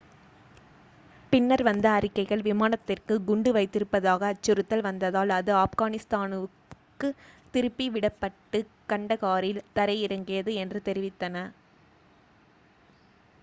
[1.31, 7.21] பின்னர் வந்த அறிக்கைகள் விமானத்திற்கு குண்டு வைத்திருப்பதாக அச்சுறுத்தல் வந்ததால் அது ஆப்கானிஸ்தானுக்குத்
[7.51, 8.61] திருப்பி விடப்பட்டு
[8.89, 11.47] கண்டகாரில் தரை இறங்கியது என்று தெரிவித்தன